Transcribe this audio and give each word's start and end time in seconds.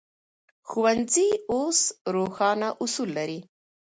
ښوونځي 0.69 1.29
اوس 1.51 1.79
روښانه 2.15 2.69
اصول 2.83 3.09
لري. 3.17 3.39